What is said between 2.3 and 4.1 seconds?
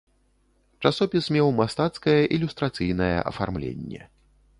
ілюстрацыйнае афармленне.